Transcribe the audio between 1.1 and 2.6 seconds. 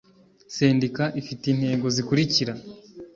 ifite intego zikurikira